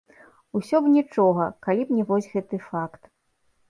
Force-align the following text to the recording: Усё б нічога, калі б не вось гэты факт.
Усё 0.59 0.81
б 0.85 0.93
нічога, 0.95 1.43
калі 1.69 1.81
б 1.91 2.01
не 2.01 2.09
вось 2.11 2.31
гэты 2.37 2.65
факт. 2.69 3.01